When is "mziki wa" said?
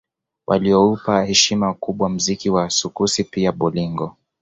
2.09-2.69